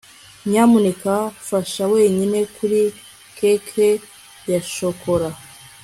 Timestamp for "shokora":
4.73-5.29